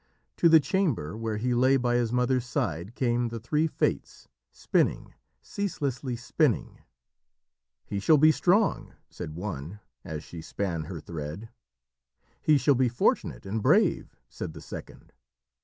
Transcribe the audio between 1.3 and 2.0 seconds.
he lay by